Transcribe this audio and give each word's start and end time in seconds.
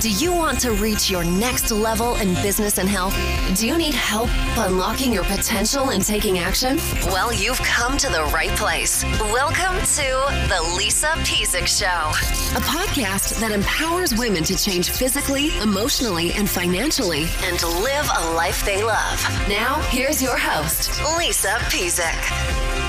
Do 0.00 0.10
you 0.10 0.32
want 0.32 0.58
to 0.60 0.72
reach 0.72 1.10
your 1.10 1.24
next 1.24 1.70
level 1.70 2.14
in 2.16 2.32
business 2.36 2.78
and 2.78 2.88
health? 2.88 3.14
Do 3.54 3.66
you 3.66 3.76
need 3.76 3.92
help 3.92 4.30
unlocking 4.56 5.12
your 5.12 5.24
potential 5.24 5.90
and 5.90 6.02
taking 6.02 6.38
action? 6.38 6.78
Well, 7.08 7.34
you've 7.34 7.58
come 7.58 7.98
to 7.98 8.08
the 8.08 8.22
right 8.32 8.48
place. 8.56 9.04
Welcome 9.20 9.76
to 9.76 10.46
The 10.48 10.74
Lisa 10.74 11.08
Pezik 11.18 11.66
Show, 11.66 11.84
a 12.56 12.62
podcast 12.62 13.38
that 13.40 13.52
empowers 13.52 14.14
women 14.14 14.42
to 14.44 14.56
change 14.56 14.88
physically, 14.88 15.54
emotionally, 15.58 16.32
and 16.32 16.48
financially 16.48 17.26
and 17.42 17.62
live 17.62 18.10
a 18.16 18.30
life 18.32 18.64
they 18.64 18.82
love. 18.82 19.22
Now, 19.50 19.82
here's 19.90 20.22
your 20.22 20.38
host, 20.38 20.98
Lisa 21.18 21.58
Pezik. 21.68 22.80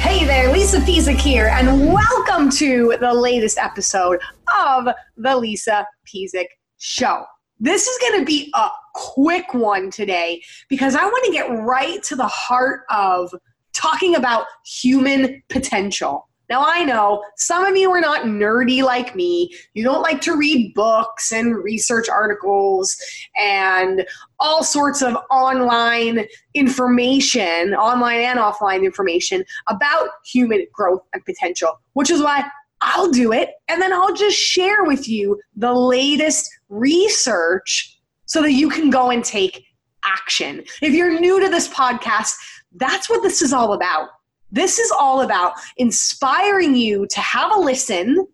Hey 0.00 0.24
there, 0.24 0.52
Lisa 0.52 0.78
Pezik 0.80 1.20
here, 1.20 1.48
and 1.48 1.92
welcome 1.92 2.05
to 2.26 2.96
the 3.00 3.14
latest 3.14 3.56
episode 3.56 4.18
of 4.60 4.88
the 5.16 5.36
Lisa 5.36 5.86
Pezik 6.06 6.48
Show. 6.76 7.24
This 7.60 7.86
is 7.86 7.98
going 7.98 8.20
to 8.20 8.26
be 8.26 8.52
a 8.54 8.68
quick 8.94 9.54
one 9.54 9.90
today 9.92 10.42
because 10.68 10.96
I 10.96 11.04
want 11.04 11.24
to 11.26 11.32
get 11.32 11.46
right 11.60 12.02
to 12.02 12.16
the 12.16 12.26
heart 12.26 12.80
of 12.90 13.32
talking 13.72 14.16
about 14.16 14.46
human 14.66 15.40
potential. 15.48 16.28
Now, 16.48 16.64
I 16.64 16.84
know 16.84 17.24
some 17.36 17.64
of 17.64 17.76
you 17.76 17.90
are 17.90 18.00
not 18.00 18.24
nerdy 18.24 18.82
like 18.82 19.16
me. 19.16 19.52
You 19.74 19.84
don't 19.84 20.02
like 20.02 20.20
to 20.22 20.36
read 20.36 20.74
books 20.74 21.32
and 21.32 21.56
research 21.56 22.08
articles 22.08 22.96
and 23.36 24.06
all 24.38 24.62
sorts 24.62 25.02
of 25.02 25.16
online 25.30 26.26
information, 26.54 27.74
online 27.74 28.20
and 28.20 28.38
offline 28.38 28.84
information 28.84 29.44
about 29.68 30.08
human 30.24 30.66
growth 30.72 31.02
and 31.12 31.24
potential, 31.24 31.80
which 31.94 32.10
is 32.10 32.22
why 32.22 32.44
I'll 32.80 33.10
do 33.10 33.32
it. 33.32 33.50
And 33.68 33.80
then 33.82 33.92
I'll 33.92 34.14
just 34.14 34.38
share 34.38 34.84
with 34.84 35.08
you 35.08 35.40
the 35.56 35.72
latest 35.72 36.48
research 36.68 37.98
so 38.26 38.42
that 38.42 38.52
you 38.52 38.68
can 38.68 38.90
go 38.90 39.10
and 39.10 39.24
take 39.24 39.64
action. 40.04 40.64
If 40.82 40.92
you're 40.92 41.18
new 41.18 41.40
to 41.40 41.48
this 41.48 41.68
podcast, 41.68 42.34
that's 42.76 43.08
what 43.08 43.22
this 43.22 43.42
is 43.42 43.52
all 43.52 43.72
about. 43.72 44.08
This 44.50 44.78
is 44.78 44.90
all 44.92 45.22
about 45.22 45.54
inspiring 45.76 46.74
you 46.74 47.06
to 47.08 47.20
have 47.20 47.50
a 47.52 47.58
listen, 47.58 48.26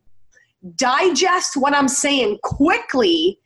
digest 0.76 1.56
what 1.56 1.74
I'm 1.74 1.88
saying 1.88 2.38
quickly, 2.42 3.38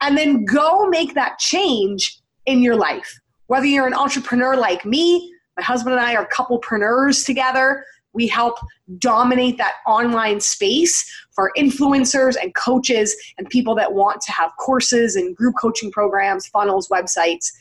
and 0.00 0.16
then 0.16 0.44
go 0.44 0.88
make 0.88 1.14
that 1.14 1.38
change 1.38 2.20
in 2.46 2.62
your 2.62 2.76
life. 2.76 3.18
Whether 3.46 3.66
you're 3.66 3.86
an 3.86 3.94
entrepreneur 3.94 4.56
like 4.56 4.84
me, 4.84 5.32
my 5.56 5.62
husband 5.62 5.94
and 5.94 6.04
I 6.04 6.14
are 6.14 6.28
couplepreneurs 6.28 7.24
together. 7.26 7.84
We 8.12 8.26
help 8.26 8.58
dominate 8.98 9.56
that 9.58 9.74
online 9.86 10.40
space 10.40 11.04
for 11.34 11.52
influencers 11.56 12.36
and 12.40 12.54
coaches 12.54 13.14
and 13.38 13.48
people 13.48 13.74
that 13.76 13.92
want 13.92 14.20
to 14.22 14.32
have 14.32 14.50
courses 14.58 15.16
and 15.16 15.36
group 15.36 15.54
coaching 15.60 15.90
programs, 15.90 16.46
funnels, 16.48 16.88
websites. 16.88 17.52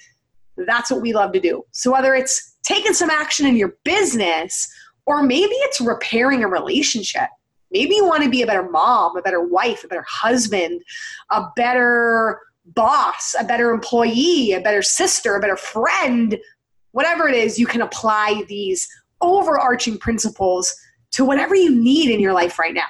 That's 0.58 0.92
what 0.92 1.02
we 1.02 1.14
love 1.14 1.34
to 1.34 1.40
do. 1.40 1.64
So, 1.72 1.92
whether 1.92 2.16
it's 2.16 2.49
taking 2.64 2.94
some 2.94 3.10
action 3.10 3.46
in 3.46 3.56
your 3.56 3.76
business, 3.84 4.72
or 5.06 5.24
maybe 5.24 5.54
it's 5.54 5.82
repairing 5.82 6.44
a 6.44 6.48
relationship. 6.48 7.30
Maybe 7.72 7.96
you 7.96 8.06
want 8.06 8.24
to 8.24 8.30
be 8.30 8.42
a 8.42 8.48
better 8.48 8.70
mom, 8.70 9.16
a 9.18 9.22
better 9.22 9.42
wife, 9.42 9.84
a 9.84 9.88
better 9.88 10.06
husband, 10.08 10.82
a 11.30 11.46
better 11.56 12.40
boss, 12.66 13.36
a 13.40 13.44
better 13.44 13.72
employee, 13.72 14.54
a 14.54 14.62
better 14.62 14.82
sister, 14.82 15.36
a 15.36 15.40
better 15.40 15.58
friend. 15.58 16.38
Whatever 16.92 17.28
it 17.28 17.36
is, 17.36 17.60
you 17.60 17.68
can 17.68 17.82
apply 17.82 18.44
these 18.48 18.88
overarching 19.22 19.98
principles 19.98 20.76
to 21.12 21.26
whatever 21.26 21.56
you 21.56 21.76
need 21.76 22.10
in 22.10 22.20
your 22.20 22.34
life 22.34 22.60
right 22.60 22.74
now. 22.74 22.88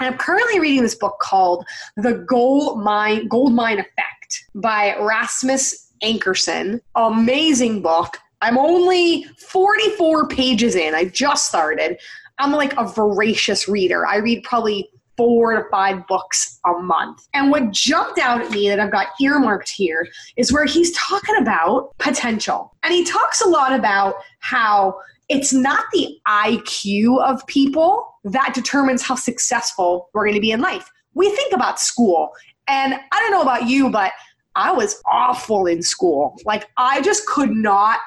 And 0.00 0.12
I'm 0.12 0.18
currently 0.18 0.60
reading 0.60 0.82
this 0.82 0.94
book 0.94 1.18
called 1.20 1.64
The 1.96 2.24
Gold 2.28 2.82
Mine, 2.82 3.28
Gold 3.28 3.54
Mine 3.54 3.78
Effect 3.78 4.44
by 4.54 4.94
Rasmus 5.00 5.92
Ankersen. 6.02 6.80
Amazing 6.94 7.82
book. 7.82 8.18
I'm 8.46 8.58
only 8.58 9.24
44 9.38 10.28
pages 10.28 10.76
in. 10.76 10.94
I 10.94 11.06
just 11.06 11.48
started. 11.48 11.98
I'm 12.38 12.52
like 12.52 12.74
a 12.76 12.86
voracious 12.86 13.66
reader. 13.66 14.06
I 14.06 14.18
read 14.18 14.44
probably 14.44 14.88
four 15.16 15.56
to 15.56 15.68
five 15.68 16.06
books 16.06 16.60
a 16.64 16.74
month. 16.74 17.26
And 17.34 17.50
what 17.50 17.72
jumped 17.72 18.20
out 18.20 18.40
at 18.40 18.52
me 18.52 18.68
that 18.68 18.78
I've 18.78 18.92
got 18.92 19.08
earmarked 19.20 19.68
here 19.68 20.06
is 20.36 20.52
where 20.52 20.64
he's 20.64 20.96
talking 20.96 21.34
about 21.40 21.92
potential. 21.98 22.72
And 22.84 22.94
he 22.94 23.02
talks 23.02 23.40
a 23.40 23.48
lot 23.48 23.72
about 23.72 24.14
how 24.38 24.96
it's 25.28 25.52
not 25.52 25.86
the 25.92 26.16
IQ 26.28 27.20
of 27.24 27.44
people 27.48 28.14
that 28.22 28.52
determines 28.54 29.02
how 29.02 29.16
successful 29.16 30.08
we're 30.14 30.22
going 30.22 30.36
to 30.36 30.40
be 30.40 30.52
in 30.52 30.60
life. 30.60 30.88
We 31.14 31.34
think 31.34 31.52
about 31.52 31.80
school. 31.80 32.30
And 32.68 32.94
I 32.94 33.20
don't 33.20 33.32
know 33.32 33.42
about 33.42 33.66
you, 33.66 33.90
but 33.90 34.12
I 34.54 34.70
was 34.70 35.02
awful 35.10 35.66
in 35.66 35.82
school. 35.82 36.36
Like, 36.44 36.68
I 36.76 37.00
just 37.00 37.26
could 37.26 37.50
not 37.50 37.98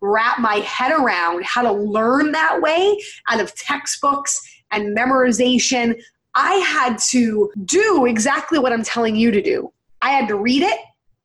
wrap 0.00 0.38
my 0.38 0.56
head 0.56 0.92
around 0.92 1.44
how 1.44 1.62
to 1.62 1.72
learn 1.72 2.32
that 2.32 2.60
way 2.60 2.98
out 3.30 3.40
of 3.40 3.54
textbooks 3.54 4.40
and 4.70 4.96
memorization. 4.96 6.00
I 6.34 6.54
had 6.54 6.98
to 7.10 7.50
do 7.64 8.06
exactly 8.06 8.58
what 8.58 8.72
I'm 8.72 8.84
telling 8.84 9.16
you 9.16 9.30
to 9.30 9.40
do. 9.40 9.72
I 10.02 10.10
had 10.10 10.28
to 10.28 10.36
read 10.36 10.62
it, 10.62 10.78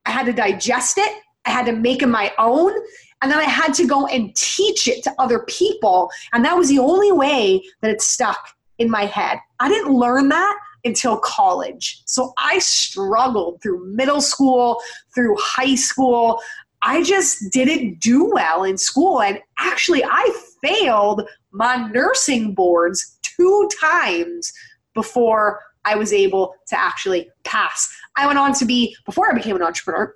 I 0.05 0.11
had 0.11 0.25
to 0.25 0.33
digest 0.33 0.97
it, 0.97 1.21
I 1.45 1.49
had 1.51 1.65
to 1.65 1.73
make 1.73 2.01
it 2.01 2.07
my 2.07 2.31
own, 2.37 2.73
and 3.21 3.31
then 3.31 3.39
I 3.39 3.43
had 3.43 3.73
to 3.75 3.85
go 3.85 4.07
and 4.07 4.35
teach 4.35 4.88
it 4.88 5.03
to 5.03 5.13
other 5.19 5.39
people. 5.39 6.09
And 6.33 6.43
that 6.45 6.55
was 6.55 6.69
the 6.69 6.79
only 6.79 7.11
way 7.11 7.61
that 7.81 7.91
it 7.91 8.01
stuck 8.01 8.39
in 8.79 8.89
my 8.89 9.05
head. 9.05 9.39
I 9.59 9.69
didn't 9.69 9.93
learn 9.93 10.29
that 10.29 10.57
until 10.83 11.17
college. 11.17 12.01
So 12.05 12.33
I 12.38 12.57
struggled 12.59 13.61
through 13.61 13.93
middle 13.93 14.21
school, 14.21 14.81
through 15.13 15.35
high 15.39 15.75
school. 15.75 16.41
I 16.84 17.03
just 17.03 17.52
didn't 17.52 18.00
do 18.00 18.25
well 18.25 18.64
in 18.64 18.78
school. 18.78 19.22
And 19.22 19.40
actually, 19.59 20.03
I 20.03 20.42
failed 20.64 21.28
my 21.52 21.88
nursing 21.90 22.53
boards 22.53 23.19
two 23.22 23.69
times 23.80 24.52
before 24.94 25.62
I 25.86 25.96
was 25.96 26.14
able 26.14 26.56
to 26.68 26.80
actually 26.80 27.30
pass. 27.44 27.90
I 28.16 28.28
went 28.28 28.40
on 28.40 28.53
to 28.53 28.66
be, 28.66 28.96
before 29.06 29.30
I 29.30 29.34
became 29.34 29.56
an 29.56 29.64
entrepreneur, 29.64 30.16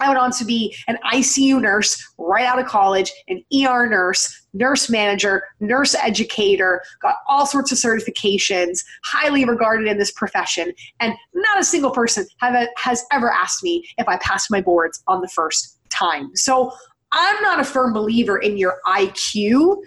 I 0.00 0.08
went 0.08 0.18
on 0.18 0.32
to 0.32 0.44
be 0.44 0.74
an 0.88 0.98
ICU 1.12 1.60
nurse 1.60 2.02
right 2.18 2.44
out 2.44 2.58
of 2.58 2.66
college, 2.66 3.12
an 3.28 3.44
ER 3.54 3.86
nurse, 3.86 4.46
nurse 4.52 4.90
manager, 4.90 5.44
nurse 5.60 5.94
educator, 5.94 6.82
got 7.00 7.16
all 7.28 7.46
sorts 7.46 7.70
of 7.70 7.78
certifications, 7.78 8.84
highly 9.04 9.44
regarded 9.44 9.86
in 9.86 9.98
this 9.98 10.10
profession. 10.10 10.72
And 10.98 11.14
not 11.34 11.60
a 11.60 11.64
single 11.64 11.92
person 11.92 12.26
have, 12.40 12.68
has 12.76 13.04
ever 13.12 13.30
asked 13.30 13.62
me 13.62 13.84
if 13.96 14.08
I 14.08 14.16
passed 14.16 14.50
my 14.50 14.60
boards 14.60 15.02
on 15.06 15.20
the 15.20 15.28
first 15.28 15.78
time. 16.02 16.34
So 16.34 16.72
I'm 17.12 17.42
not 17.42 17.60
a 17.60 17.64
firm 17.64 17.92
believer 17.92 18.38
in 18.38 18.56
your 18.56 18.78
IQ 18.86 19.82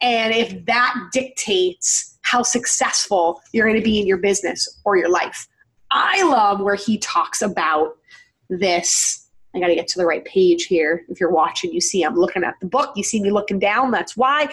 and 0.00 0.32
if 0.32 0.64
that 0.66 0.94
dictates 1.12 2.18
how 2.22 2.42
successful 2.42 3.40
you're 3.52 3.66
going 3.66 3.80
to 3.80 3.84
be 3.84 4.00
in 4.00 4.06
your 4.06 4.18
business 4.18 4.80
or 4.84 4.96
your 4.96 5.10
life. 5.10 5.48
I 5.90 6.22
love 6.24 6.60
where 6.60 6.74
he 6.74 6.98
talks 6.98 7.42
about 7.42 7.96
this. 8.50 9.26
I 9.54 9.60
got 9.60 9.68
to 9.68 9.74
get 9.74 9.88
to 9.88 9.98
the 9.98 10.06
right 10.06 10.24
page 10.24 10.66
here. 10.66 11.04
If 11.08 11.20
you're 11.20 11.32
watching, 11.32 11.72
you 11.72 11.80
see 11.80 12.02
I'm 12.02 12.16
looking 12.16 12.44
at 12.44 12.54
the 12.60 12.66
book. 12.66 12.92
You 12.96 13.02
see 13.02 13.20
me 13.20 13.30
looking 13.30 13.58
down. 13.58 13.90
That's 13.90 14.16
why. 14.16 14.52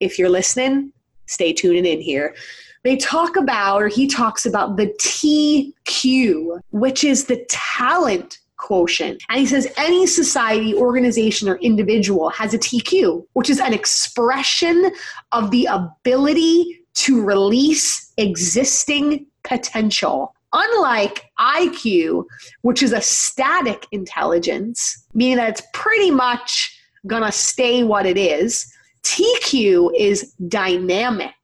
If 0.00 0.18
you're 0.18 0.28
listening, 0.28 0.92
stay 1.26 1.52
tuning 1.52 1.86
in 1.86 2.00
here. 2.00 2.34
They 2.82 2.96
talk 2.96 3.36
about, 3.36 3.82
or 3.82 3.88
he 3.88 4.06
talks 4.06 4.44
about 4.44 4.76
the 4.76 4.88
TQ, 4.98 6.60
which 6.70 7.04
is 7.04 7.26
the 7.26 7.44
talent 7.48 8.38
quotient. 8.58 9.22
And 9.28 9.40
he 9.40 9.46
says 9.46 9.72
any 9.76 10.06
society, 10.06 10.74
organization, 10.74 11.48
or 11.48 11.56
individual 11.56 12.28
has 12.30 12.54
a 12.54 12.58
TQ, 12.58 13.26
which 13.34 13.50
is 13.50 13.60
an 13.60 13.72
expression 13.72 14.90
of 15.32 15.50
the 15.50 15.66
ability 15.66 16.84
to 16.94 17.22
release 17.22 18.12
existing 18.16 19.26
potential. 19.44 20.34
Unlike 20.52 21.24
IQ, 21.38 22.24
which 22.62 22.82
is 22.82 22.92
a 22.92 23.00
static 23.00 23.86
intelligence, 23.92 25.06
meaning 25.12 25.36
that 25.36 25.50
it's 25.50 25.62
pretty 25.74 26.10
much 26.10 26.78
gonna 27.06 27.32
stay 27.32 27.84
what 27.84 28.06
it 28.06 28.16
is, 28.16 28.72
TQ 29.02 29.92
is 29.96 30.32
dynamic. 30.48 31.34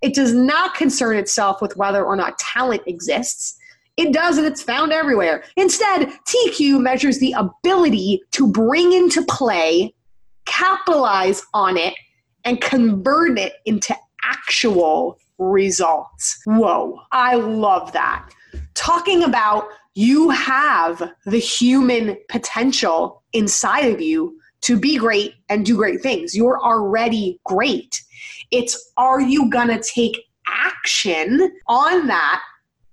It 0.00 0.14
does 0.14 0.32
not 0.32 0.74
concern 0.74 1.16
itself 1.16 1.60
with 1.60 1.76
whether 1.76 2.04
or 2.04 2.16
not 2.16 2.38
talent 2.38 2.82
exists. 2.86 3.56
It 3.96 4.12
does, 4.12 4.38
and 4.38 4.46
it's 4.46 4.62
found 4.62 4.92
everywhere. 4.92 5.44
Instead, 5.56 6.12
TQ 6.26 6.80
measures 6.80 7.18
the 7.18 7.34
ability 7.36 8.22
to 8.32 8.50
bring 8.50 8.92
into 8.92 9.22
play, 9.26 9.94
capitalize 10.46 11.42
on 11.52 11.76
it, 11.76 11.94
and 12.44 12.60
convert 12.60 13.38
it 13.38 13.54
into 13.66 13.94
actual 14.24 15.18
results. 15.38 16.40
Whoa, 16.46 16.98
I 17.12 17.34
love 17.34 17.92
that. 17.92 18.28
Talking 18.74 19.24
about 19.24 19.66
you 19.94 20.30
have 20.30 21.12
the 21.26 21.38
human 21.38 22.16
potential 22.28 23.22
inside 23.32 23.92
of 23.92 24.00
you 24.00 24.38
to 24.62 24.78
be 24.78 24.96
great 24.96 25.34
and 25.48 25.66
do 25.66 25.76
great 25.76 26.00
things. 26.00 26.34
You're 26.34 26.60
already 26.60 27.38
great. 27.44 28.02
It's 28.50 28.92
are 28.96 29.20
you 29.20 29.50
going 29.50 29.68
to 29.68 29.80
take 29.80 30.18
action 30.46 31.52
on 31.68 32.06
that 32.06 32.42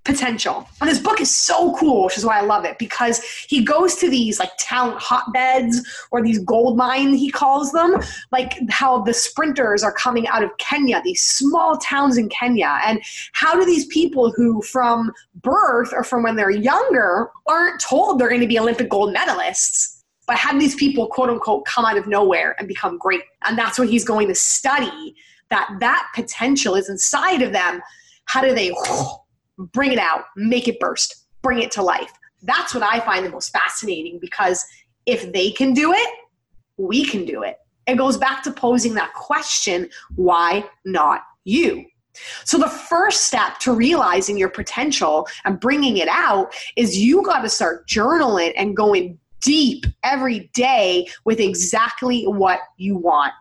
potential. 0.09 0.67
And 0.81 0.89
this 0.89 0.99
book 0.99 1.21
is 1.21 1.35
so 1.35 1.75
cool, 1.75 2.05
which 2.05 2.17
is 2.17 2.25
why 2.25 2.39
I 2.39 2.41
love 2.41 2.65
it, 2.65 2.79
because 2.79 3.21
he 3.47 3.63
goes 3.63 3.95
to 3.97 4.09
these 4.09 4.39
like 4.39 4.51
talent 4.57 4.99
hotbeds 4.99 5.87
or 6.11 6.23
these 6.23 6.39
gold 6.39 6.77
mines, 6.77 7.19
he 7.19 7.29
calls 7.29 7.71
them, 7.71 7.95
like 8.31 8.57
how 8.69 9.01
the 9.01 9.13
sprinters 9.13 9.83
are 9.83 9.91
coming 9.91 10.27
out 10.27 10.43
of 10.43 10.49
Kenya, 10.57 10.99
these 11.03 11.21
small 11.21 11.77
towns 11.77 12.17
in 12.17 12.27
Kenya. 12.29 12.79
And 12.85 13.01
how 13.33 13.53
do 13.53 13.65
these 13.65 13.85
people 13.85 14.31
who 14.31 14.61
from 14.63 15.11
birth 15.41 15.93
or 15.93 16.03
from 16.03 16.23
when 16.23 16.35
they're 16.35 16.49
younger 16.49 17.29
aren't 17.47 17.79
told 17.79 18.19
they're 18.19 18.29
going 18.29 18.41
to 18.41 18.47
be 18.47 18.57
Olympic 18.57 18.89
gold 18.89 19.15
medalists? 19.15 20.01
But 20.25 20.37
have 20.37 20.59
these 20.59 20.75
people, 20.75 21.07
quote 21.07 21.29
unquote, 21.29 21.65
come 21.65 21.85
out 21.85 21.97
of 21.97 22.07
nowhere 22.07 22.55
and 22.57 22.67
become 22.67 22.97
great. 22.97 23.21
And 23.43 23.57
that's 23.57 23.77
what 23.77 23.89
he's 23.89 24.05
going 24.05 24.27
to 24.27 24.35
study 24.35 25.15
that 25.49 25.69
that 25.79 26.07
potential 26.15 26.75
is 26.75 26.89
inside 26.89 27.41
of 27.41 27.51
them. 27.51 27.81
How 28.25 28.41
do 28.41 28.53
they 28.53 28.71
bring 29.59 29.91
it 29.91 29.99
out, 29.99 30.25
make 30.35 30.67
it 30.67 30.79
burst, 30.79 31.27
bring 31.41 31.59
it 31.59 31.71
to 31.71 31.83
life. 31.83 32.11
That's 32.41 32.73
what 32.73 32.83
I 32.83 32.99
find 33.01 33.25
the 33.25 33.29
most 33.29 33.51
fascinating 33.51 34.19
because 34.19 34.65
if 35.05 35.31
they 35.31 35.51
can 35.51 35.73
do 35.73 35.93
it, 35.93 36.09
we 36.77 37.05
can 37.05 37.25
do 37.25 37.43
it. 37.43 37.57
It 37.87 37.97
goes 37.97 38.17
back 38.17 38.43
to 38.43 38.51
posing 38.51 38.93
that 38.93 39.13
question 39.13 39.89
why 40.15 40.65
not 40.85 41.23
you? 41.43 41.85
So, 42.43 42.57
the 42.57 42.69
first 42.69 43.25
step 43.25 43.59
to 43.59 43.71
realizing 43.73 44.37
your 44.37 44.49
potential 44.49 45.27
and 45.45 45.59
bringing 45.59 45.97
it 45.97 46.07
out 46.07 46.53
is 46.75 46.97
you 46.97 47.23
got 47.23 47.41
to 47.41 47.49
start 47.49 47.87
journaling 47.87 48.53
and 48.57 48.75
going 48.75 49.17
deep 49.41 49.85
every 50.03 50.49
day 50.53 51.07
with 51.23 51.39
exactly 51.39 52.23
what 52.23 52.59
you 52.77 52.95
want. 52.95 53.33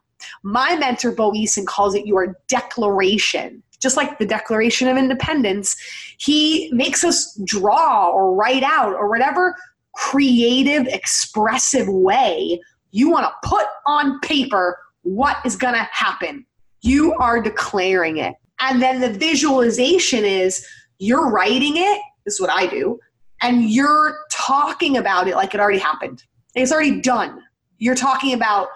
My 0.42 0.76
mentor, 0.76 1.12
Bo 1.12 1.32
Eason, 1.32 1.66
calls 1.66 1.94
it 1.94 2.06
your 2.06 2.36
declaration 2.48 3.62
just 3.80 3.96
like 3.96 4.18
the 4.18 4.26
Declaration 4.26 4.88
of 4.88 4.96
Independence, 4.96 5.76
he 6.18 6.70
makes 6.72 7.04
us 7.04 7.34
draw 7.44 8.10
or 8.10 8.34
write 8.34 8.62
out 8.62 8.94
or 8.94 9.08
whatever 9.08 9.54
creative, 9.94 10.86
expressive 10.86 11.88
way 11.88 12.60
you 12.90 13.10
want 13.10 13.26
to 13.26 13.48
put 13.48 13.66
on 13.86 14.18
paper 14.20 14.78
what 15.02 15.38
is 15.44 15.56
going 15.56 15.74
to 15.74 15.88
happen. 15.92 16.44
You 16.80 17.14
are 17.14 17.40
declaring 17.40 18.18
it. 18.18 18.34
And 18.60 18.82
then 18.82 19.00
the 19.00 19.12
visualization 19.12 20.24
is 20.24 20.66
you're 20.98 21.30
writing 21.30 21.76
it, 21.76 22.00
this 22.24 22.34
is 22.34 22.40
what 22.40 22.50
I 22.50 22.66
do, 22.66 22.98
and 23.42 23.70
you're 23.70 24.18
talking 24.30 24.96
about 24.96 25.28
it 25.28 25.36
like 25.36 25.54
it 25.54 25.60
already 25.60 25.78
happened. 25.78 26.24
It's 26.54 26.72
already 26.72 27.00
done. 27.00 27.42
You're 27.78 27.94
talking 27.94 28.34
about 28.34 28.68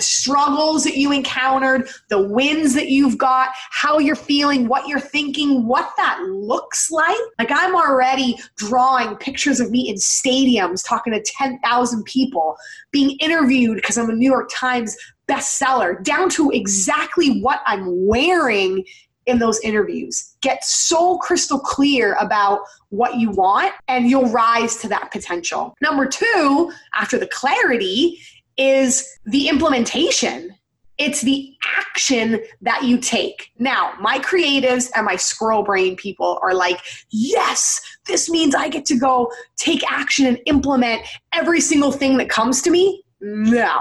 the 0.00 0.04
struggles 0.04 0.82
that 0.82 0.96
you 0.96 1.12
encountered, 1.12 1.86
the 2.08 2.26
wins 2.26 2.72
that 2.72 2.88
you've 2.88 3.18
got, 3.18 3.50
how 3.70 3.98
you're 3.98 4.16
feeling, 4.16 4.66
what 4.66 4.88
you're 4.88 4.98
thinking, 4.98 5.66
what 5.66 5.90
that 5.98 6.22
looks 6.22 6.90
like. 6.90 7.18
Like 7.38 7.50
I'm 7.50 7.74
already 7.74 8.38
drawing 8.56 9.14
pictures 9.16 9.60
of 9.60 9.70
me 9.70 9.90
in 9.90 9.96
stadiums 9.96 10.82
talking 10.82 11.12
to 11.12 11.20
10,000 11.20 12.04
people, 12.04 12.56
being 12.92 13.18
interviewed 13.18 13.76
because 13.76 13.98
I'm 13.98 14.08
a 14.08 14.14
New 14.14 14.30
York 14.30 14.48
Times 14.50 14.96
bestseller, 15.28 16.02
down 16.02 16.30
to 16.30 16.50
exactly 16.50 17.42
what 17.42 17.60
I'm 17.66 18.06
wearing 18.06 18.82
in 19.26 19.38
those 19.38 19.60
interviews. 19.60 20.34
Get 20.40 20.64
so 20.64 21.18
crystal 21.18 21.60
clear 21.60 22.14
about 22.14 22.60
what 22.88 23.18
you 23.18 23.32
want, 23.32 23.74
and 23.86 24.08
you'll 24.08 24.30
rise 24.30 24.76
to 24.76 24.88
that 24.88 25.12
potential. 25.12 25.74
Number 25.82 26.06
two, 26.06 26.72
after 26.94 27.18
the 27.18 27.26
clarity, 27.26 28.18
is 28.60 29.08
the 29.24 29.48
implementation. 29.48 30.54
It's 30.98 31.22
the 31.22 31.56
action 31.78 32.40
that 32.60 32.84
you 32.84 32.98
take. 32.98 33.50
Now, 33.58 33.94
my 34.00 34.18
creatives 34.18 34.90
and 34.94 35.06
my 35.06 35.16
squirrel 35.16 35.62
brain 35.62 35.96
people 35.96 36.38
are 36.42 36.52
like, 36.52 36.78
yes, 37.10 37.80
this 38.06 38.28
means 38.28 38.54
I 38.54 38.68
get 38.68 38.84
to 38.86 38.98
go 38.98 39.32
take 39.56 39.90
action 39.90 40.26
and 40.26 40.38
implement 40.44 41.00
every 41.32 41.62
single 41.62 41.90
thing 41.90 42.18
that 42.18 42.28
comes 42.28 42.60
to 42.62 42.70
me. 42.70 43.02
No. 43.22 43.80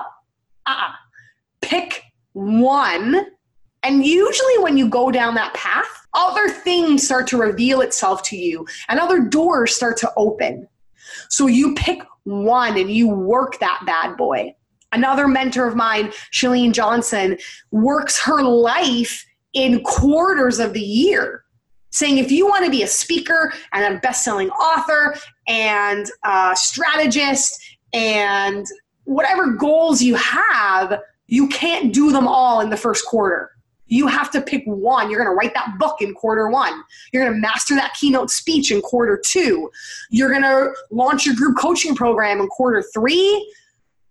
Uh-uh. 0.66 0.94
Pick 1.62 2.04
one. 2.31 3.26
And 3.84 4.06
usually, 4.06 4.58
when 4.60 4.78
you 4.78 4.90
go 4.90 5.12
down 5.12 5.36
that 5.36 5.54
path, 5.54 6.08
other 6.14 6.50
things 6.50 7.04
start 7.04 7.28
to 7.28 7.38
reveal 7.38 7.81
itself 7.81 8.24
to 8.24 8.38
you 8.38 8.66
and 8.88 8.98
other 8.98 9.20
doors 9.20 9.76
start 9.76 9.98
to 9.98 10.12
open. 10.16 10.68
So 11.30 11.48
you 11.48 11.76
pick 11.76 12.02
one 12.24 12.78
and 12.78 12.90
you 12.90 13.10
work 13.10 13.60
that 13.60 13.81
bad 13.86 14.16
boy. 14.16 14.56
Another 14.92 15.28
mentor 15.28 15.68
of 15.68 15.76
mine, 15.76 16.12
Chalene 16.32 16.74
Johnson, 16.74 17.38
works 17.72 18.20
her 18.20 18.42
life 18.42 19.26
in 19.54 19.84
quarters 19.84 20.60
of 20.60 20.74
the 20.74 20.82
year 20.82 21.44
saying 21.92 22.20
if 22.20 22.32
you 22.32 22.48
want 22.48 22.64
to 22.64 22.70
be 22.70 22.84
a 22.84 22.88
speaker 22.88 23.52
and 23.74 23.96
a 23.96 24.00
best-selling 24.00 24.50
author 24.52 25.16
and 25.48 26.06
a 26.24 26.52
strategist 26.56 27.60
and 27.94 28.68
whatever 29.06 29.54
goals 29.54 30.00
you 30.00 30.14
have 30.14 31.02
you 31.30 31.48
can't 31.48 31.94
do 31.94 32.12
them 32.12 32.28
all 32.28 32.60
in 32.62 32.70
the 32.70 32.78
first 32.78 33.06
quarter. 33.06 33.52
You 33.86 34.08
have 34.08 34.30
to 34.32 34.42
pick 34.42 34.64
one. 34.66 35.10
You're 35.10 35.24
going 35.24 35.32
to 35.32 35.36
write 35.36 35.54
that 35.54 35.78
book 35.80 36.02
in 36.02 36.14
quarter 36.14 36.50
one. 36.50 36.84
You're 37.12 37.24
going 37.24 37.34
to 37.34 37.40
master 37.40 37.76
that 37.76 37.94
keynote 37.94 38.30
speech 38.30 38.72
in 38.72 38.82
quarter 38.82 39.20
two. 39.24 39.70
You're 40.10 40.30
going 40.30 40.44
to 40.44 40.74
launch 40.92 41.26
your 41.26 41.36
group 41.36 41.58
coaching 41.58 41.96
program 41.96 42.40
in 42.40 42.48
quarter 42.48 42.84
three 42.94 43.52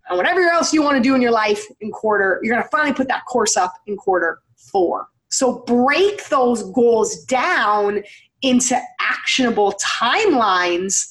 and 0.08 0.16
whatever 0.16 0.40
else 0.40 0.72
you 0.72 0.82
want 0.82 0.96
to 0.96 1.02
do 1.02 1.14
in 1.14 1.22
your 1.22 1.30
life 1.30 1.64
in 1.80 1.90
quarter, 1.90 2.40
you're 2.42 2.54
going 2.54 2.62
to 2.62 2.68
finally 2.70 2.94
put 2.94 3.08
that 3.08 3.24
course 3.26 3.56
up 3.56 3.74
in 3.86 3.96
quarter 3.96 4.40
four. 4.56 5.08
So 5.30 5.60
break 5.66 6.28
those 6.28 6.70
goals 6.70 7.24
down 7.24 8.02
into 8.42 8.80
actionable 9.00 9.74
timelines 9.82 11.06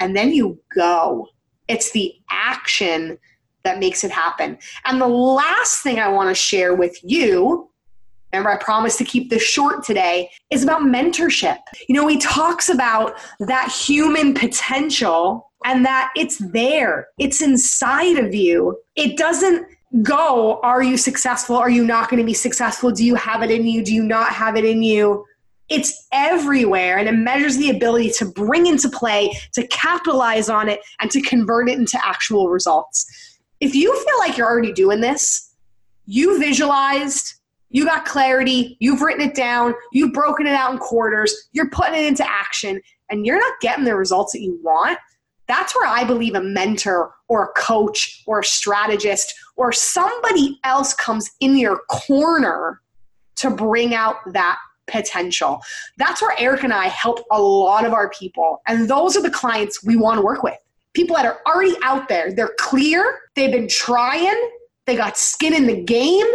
and 0.00 0.16
then 0.16 0.32
you 0.32 0.58
go. 0.74 1.28
It's 1.68 1.92
the 1.92 2.14
action 2.30 3.18
that 3.62 3.78
makes 3.78 4.04
it 4.04 4.10
happen. 4.10 4.58
And 4.84 5.00
the 5.00 5.08
last 5.08 5.82
thing 5.82 5.98
I 5.98 6.08
want 6.08 6.28
to 6.28 6.34
share 6.34 6.74
with 6.74 6.98
you, 7.02 7.70
remember 8.34 8.50
I 8.50 8.62
promised 8.62 8.98
to 8.98 9.04
keep 9.04 9.30
this 9.30 9.42
short 9.42 9.84
today, 9.84 10.30
is 10.50 10.62
about 10.62 10.82
mentorship. 10.82 11.58
You 11.88 11.94
know, 11.94 12.06
he 12.06 12.18
talks 12.18 12.68
about 12.68 13.16
that 13.40 13.70
human 13.70 14.34
potential 14.34 15.50
and 15.64 15.84
that 15.84 16.10
it's 16.16 16.38
there, 16.38 17.08
it's 17.18 17.40
inside 17.40 18.18
of 18.18 18.34
you. 18.34 18.78
It 18.96 19.16
doesn't 19.16 19.66
go, 20.02 20.60
are 20.62 20.82
you 20.82 20.96
successful? 20.96 21.56
Are 21.56 21.70
you 21.70 21.84
not 21.84 22.10
going 22.10 22.20
to 22.20 22.26
be 22.26 22.34
successful? 22.34 22.90
Do 22.90 23.04
you 23.04 23.14
have 23.14 23.42
it 23.42 23.50
in 23.50 23.66
you? 23.66 23.82
Do 23.84 23.94
you 23.94 24.02
not 24.02 24.32
have 24.32 24.56
it 24.56 24.64
in 24.64 24.82
you? 24.82 25.24
It's 25.70 26.06
everywhere 26.12 26.98
and 26.98 27.08
it 27.08 27.12
measures 27.12 27.56
the 27.56 27.70
ability 27.70 28.10
to 28.18 28.26
bring 28.26 28.66
into 28.66 28.90
play, 28.90 29.30
to 29.54 29.66
capitalize 29.68 30.50
on 30.50 30.68
it, 30.68 30.80
and 31.00 31.10
to 31.10 31.22
convert 31.22 31.70
it 31.70 31.78
into 31.78 31.98
actual 32.04 32.50
results. 32.50 33.06
If 33.60 33.74
you 33.74 33.94
feel 34.04 34.18
like 34.18 34.36
you're 34.36 34.50
already 34.50 34.72
doing 34.72 35.00
this, 35.00 35.54
you 36.06 36.38
visualized, 36.38 37.34
you 37.74 37.84
got 37.84 38.04
clarity, 38.04 38.76
you've 38.78 39.02
written 39.02 39.28
it 39.28 39.34
down, 39.34 39.74
you've 39.92 40.12
broken 40.12 40.46
it 40.46 40.54
out 40.54 40.72
in 40.72 40.78
quarters, 40.78 41.48
you're 41.50 41.68
putting 41.70 41.94
it 41.94 42.06
into 42.06 42.24
action, 42.24 42.80
and 43.10 43.26
you're 43.26 43.38
not 43.38 43.52
getting 43.60 43.84
the 43.84 43.96
results 43.96 44.32
that 44.32 44.40
you 44.40 44.58
want, 44.62 44.96
that's 45.48 45.74
where 45.74 45.88
I 45.88 46.04
believe 46.04 46.36
a 46.36 46.40
mentor 46.40 47.12
or 47.28 47.46
a 47.46 47.60
coach 47.60 48.22
or 48.28 48.40
a 48.40 48.44
strategist 48.44 49.34
or 49.56 49.72
somebody 49.72 50.60
else 50.62 50.94
comes 50.94 51.32
in 51.40 51.58
your 51.58 51.80
corner 51.90 52.80
to 53.36 53.50
bring 53.50 53.92
out 53.92 54.16
that 54.32 54.56
potential. 54.86 55.60
That's 55.98 56.22
where 56.22 56.36
Eric 56.38 56.62
and 56.62 56.72
I 56.72 56.86
help 56.86 57.24
a 57.32 57.42
lot 57.42 57.84
of 57.84 57.92
our 57.92 58.08
people. 58.10 58.62
And 58.68 58.88
those 58.88 59.16
are 59.16 59.22
the 59.22 59.30
clients 59.30 59.84
we 59.84 59.96
want 59.96 60.18
to 60.18 60.24
work 60.24 60.44
with. 60.44 60.56
People 60.94 61.16
that 61.16 61.26
are 61.26 61.40
already 61.44 61.74
out 61.82 62.08
there, 62.08 62.32
they're 62.32 62.54
clear, 62.60 63.18
they've 63.34 63.50
been 63.50 63.68
trying, 63.68 64.50
they 64.86 64.94
got 64.94 65.18
skin 65.18 65.52
in 65.52 65.66
the 65.66 65.82
game, 65.82 66.26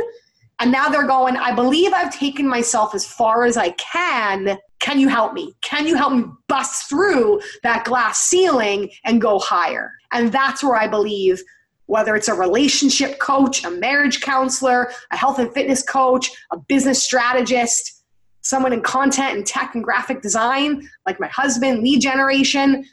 and 0.60 0.72
now 0.72 0.90
they're 0.90 1.08
going, 1.08 1.38
I 1.38 1.54
believe 1.54 1.94
I've 1.94 2.14
taken 2.14 2.48
myself 2.48 2.94
as 2.94 3.06
far 3.06 3.46
as 3.46 3.58
I 3.58 3.70
can 3.72 4.60
can 4.80 4.98
you 5.00 5.10
help 5.10 5.34
me? 5.34 5.56
Can 5.62 5.86
you 5.86 5.96
help 5.96 6.14
me 6.14 6.26
bust 6.48 6.90
through 6.90 7.42
that 7.64 7.86
glass 7.86 8.22
ceiling 8.22 8.90
and 9.04 9.22
go 9.22 9.38
higher? 9.38 9.92
And 10.12 10.32
that's 10.32 10.64
where 10.64 10.76
I 10.76 10.88
believe 10.88 11.44
whether 11.86 12.16
it's 12.16 12.28
a 12.28 12.34
relationship 12.34 13.20
coach, 13.20 13.64
a 13.64 13.72
marriage 13.72 14.22
counselor, 14.22 14.92
a 15.12 15.18
health 15.18 15.40
and 15.40 15.52
fitness 15.54 15.82
coach, 15.82 16.30
a 16.52 16.58
business 16.58 17.02
strategist, 17.02 18.04
someone 18.42 18.72
in 18.74 18.82
content 18.82 19.36
and 19.36 19.46
tech 19.46 19.74
and 19.74 19.84
graphic 19.84 20.22
design, 20.22 20.88
like 21.08 21.20
my 21.20 21.28
husband, 21.28 21.82
lead 21.82 22.00
generation, 22.00 22.86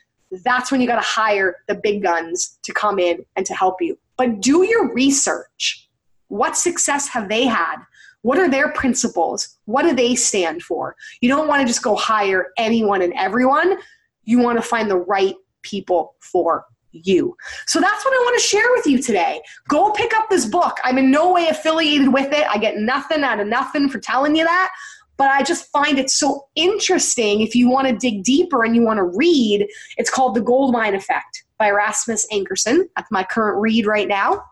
that's 0.43 0.73
when 0.73 0.81
you 0.81 0.87
got 0.87 0.97
to 0.97 1.07
hire 1.07 1.57
the 1.69 1.75
big 1.75 2.03
guns 2.03 2.59
to 2.63 2.73
come 2.73 2.99
in 2.99 3.25
and 3.37 3.45
to 3.45 3.55
help 3.55 3.81
you. 3.81 3.99
But 4.17 4.41
do 4.41 4.65
your 4.65 4.93
research. 4.93 5.86
What 6.29 6.57
success 6.57 7.09
have 7.09 7.29
they 7.29 7.45
had? 7.47 7.77
What 8.23 8.39
are 8.39 8.51
their 8.51 8.73
principles? 8.73 9.59
What 9.67 9.83
do 9.83 9.95
they 9.95 10.15
stand 10.17 10.63
for? 10.63 10.97
You 11.21 11.29
don't 11.29 11.47
want 11.47 11.61
to 11.61 11.67
just 11.67 11.83
go 11.83 11.95
hire 11.95 12.49
anyone 12.59 13.03
and 13.03 13.13
everyone. 13.15 13.79
You 14.25 14.41
want 14.41 14.59
to 14.59 14.63
find 14.63 14.91
the 14.91 14.99
right 14.99 15.35
people 15.63 16.17
for 16.21 16.65
you. 16.91 17.37
So 17.67 17.81
that's 17.81 18.05
what 18.05 18.15
I 18.15 18.19
want 18.19 18.41
to 18.41 18.47
share 18.47 18.69
with 18.75 18.87
you 18.87 19.01
today. 19.01 19.41
Go 19.69 19.93
pick 19.93 20.15
up 20.17 20.29
this 20.31 20.47
book. 20.47 20.79
I'm 20.83 20.99
in 20.99 21.11
no 21.11 21.33
way 21.33 21.49
affiliated 21.49 22.13
with 22.13 22.33
it. 22.33 22.47
I 22.49 22.59
get 22.59 22.79
nothing 22.79 23.23
out 23.23 23.39
of 23.39 23.47
nothing 23.47 23.89
for 23.89 24.01
telling 24.01 24.35
you 24.35 24.45
that. 24.45 24.71
but 25.17 25.29
I 25.29 25.43
just 25.43 25.71
find 25.71 25.99
it 25.99 26.11
so 26.11 26.47
interesting 26.55 27.41
if 27.41 27.55
you 27.55 27.71
want 27.71 27.89
to 27.89 27.97
dig 27.97 28.23
deeper 28.23 28.65
and 28.65 28.75
you 28.75 28.83
want 28.83 28.99
to 28.99 29.05
read. 29.05 29.67
It's 29.97 30.11
called 30.11 30.35
The 30.35 30.43
Goldmine 30.43 30.95
Effect 30.95 31.45
by 31.59 31.71
Rasmus 31.71 32.27
Ankersen. 32.33 32.85
That's 32.97 33.11
my 33.11 33.25
current 33.25 33.61
read 33.61 33.87
right 33.87 34.09
now. 34.09 34.43